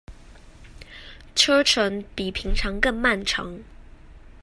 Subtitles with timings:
[1.35, 3.59] 車程比平常更漫長